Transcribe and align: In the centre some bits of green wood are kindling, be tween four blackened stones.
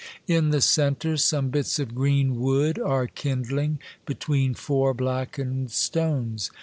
In 0.25 0.49
the 0.49 0.61
centre 0.61 1.15
some 1.15 1.49
bits 1.49 1.77
of 1.77 1.93
green 1.93 2.39
wood 2.39 2.79
are 2.79 3.05
kindling, 3.05 3.77
be 4.07 4.15
tween 4.15 4.55
four 4.55 4.95
blackened 4.95 5.69
stones. 5.69 6.49